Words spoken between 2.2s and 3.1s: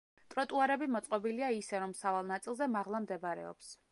ნაწილზე მაღლა